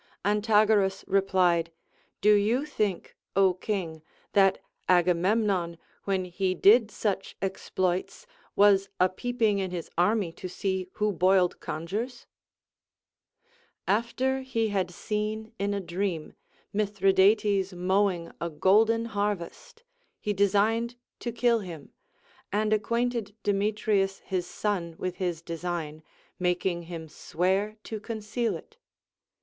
An 0.25 0.41
tagoras 0.41 1.03
replied: 1.05 1.71
Do 2.21 2.33
you 2.33 2.65
think, 2.65 3.15
Ο 3.35 3.53
King, 3.53 4.01
that 4.33 4.57
Agamemnon, 4.89 5.77
when 6.05 6.25
he 6.25 6.55
did 6.55 6.89
such 6.89 7.35
exploits, 7.39 8.25
was 8.55 8.89
a 8.99 9.07
peeping 9.09 9.59
in 9.59 9.69
his 9.69 9.91
army 9.99 10.31
to 10.31 10.49
see 10.49 10.89
Λνΐιο 10.95 11.19
boiled 11.19 11.59
congers 11.59 12.25
% 13.05 13.61
After 13.87 14.41
he 14.41 14.69
had 14.69 14.89
seen 14.89 15.51
in 15.59 15.71
a 15.71 15.79
dream 15.79 16.33
Mithridates 16.73 17.71
mowing 17.73 18.31
a 18.41 18.49
golden 18.49 19.05
harvest, 19.05 19.83
he 20.19 20.33
designed 20.33 20.95
to 21.19 21.31
kill 21.31 21.59
him, 21.59 21.93
and 22.51 22.73
acquainted 22.73 23.35
Demetrius 23.43 24.17
his 24.25 24.47
son 24.47 24.95
with 24.97 25.17
his 25.17 25.43
design, 25.43 26.01
making 26.39 26.81
him 26.89 27.07
swear 27.07 27.77
to 27.83 27.99
conceal 27.99 28.55
it. 28.55 28.77